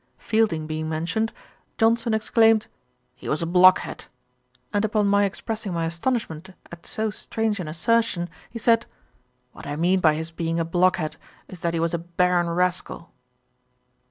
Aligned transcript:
Fielding 0.17 0.65
being 0.65 0.89
mentioned, 0.89 1.31
Johnson 1.77 2.11
exclaimed, 2.15 2.65
'he 3.13 3.29
was 3.29 3.43
a 3.43 3.45
blockhead;' 3.45 4.05
and 4.73 4.83
upon 4.83 5.05
my 5.05 5.25
expressing 5.25 5.73
my 5.75 5.85
astonishment 5.85 6.49
at 6.71 6.87
so 6.87 7.11
strange 7.11 7.59
an 7.59 7.67
assertion, 7.67 8.27
he 8.49 8.57
said, 8.57 8.87
'What 9.51 9.67
I 9.67 9.75
mean 9.75 9.99
by 9.99 10.15
his 10.15 10.31
being 10.31 10.59
a 10.59 10.65
blockhead 10.65 11.17
is 11.47 11.59
that 11.59 11.75
he 11.75 11.79
was 11.79 11.93
a 11.93 11.99
barren 11.99 12.49
rascal.' 12.49 13.11